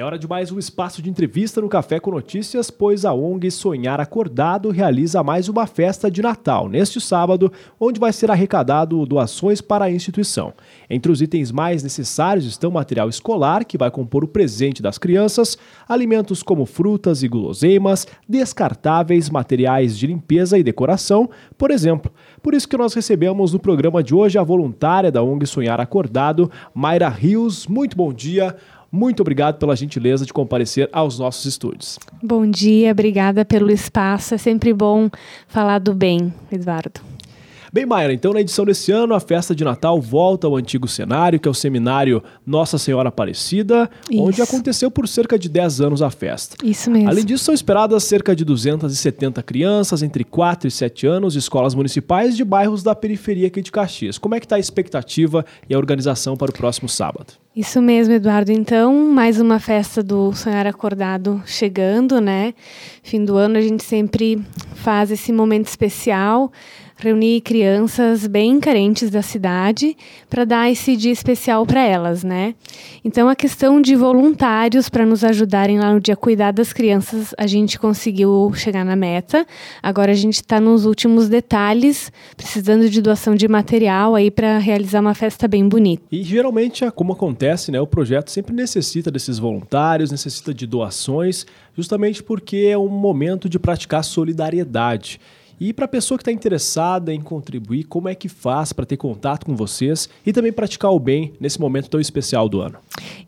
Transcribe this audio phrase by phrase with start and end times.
[0.00, 3.50] É hora de mais um espaço de entrevista no Café com Notícias, pois a ONG
[3.50, 9.60] Sonhar Acordado realiza mais uma festa de Natal neste sábado, onde vai ser arrecadado doações
[9.60, 10.54] para a instituição.
[10.88, 15.58] Entre os itens mais necessários estão material escolar, que vai compor o presente das crianças,
[15.86, 21.28] alimentos como frutas e guloseimas, descartáveis, materiais de limpeza e decoração,
[21.58, 22.10] por exemplo.
[22.42, 26.50] Por isso que nós recebemos no programa de hoje a voluntária da ONG Sonhar Acordado,
[26.72, 27.66] Mayra Rios.
[27.66, 28.56] Muito bom dia.
[28.90, 31.98] Muito obrigado pela gentileza de comparecer aos nossos estúdios.
[32.22, 34.34] Bom dia, obrigada pelo espaço.
[34.34, 35.08] É sempre bom
[35.46, 37.00] falar do bem, Eduardo.
[37.72, 41.38] Bem, Mayra, então na edição desse ano, a festa de Natal volta ao antigo cenário,
[41.38, 44.20] que é o seminário Nossa Senhora Aparecida, Isso.
[44.20, 46.56] onde aconteceu por cerca de 10 anos a festa.
[46.64, 47.08] Isso mesmo.
[47.08, 51.72] Além disso, são esperadas cerca de 270 crianças entre 4 e 7 anos de escolas
[51.72, 54.18] municipais de bairros da periferia aqui de Caxias.
[54.18, 57.34] Como é que está a expectativa e a organização para o próximo sábado?
[57.54, 58.50] Isso mesmo, Eduardo.
[58.50, 62.52] Então, mais uma festa do Sonhar Acordado chegando, né?
[63.02, 66.50] Fim do ano a gente sempre faz esse momento especial
[67.00, 69.96] reunir crianças bem carentes da cidade
[70.28, 72.54] para dar esse dia especial para elas, né?
[73.02, 77.34] Então a questão de voluntários para nos ajudarem lá no dia a cuidar das crianças,
[77.38, 79.46] a gente conseguiu chegar na meta.
[79.82, 85.00] Agora a gente está nos últimos detalhes, precisando de doação de material aí para realizar
[85.00, 86.02] uma festa bem bonita.
[86.12, 92.22] E geralmente, como acontece, né, o projeto sempre necessita desses voluntários, necessita de doações, justamente
[92.22, 95.18] porque é um momento de praticar solidariedade.
[95.60, 98.96] E para a pessoa que está interessada em contribuir, como é que faz para ter
[98.96, 102.78] contato com vocês e também praticar o bem nesse momento tão especial do ano?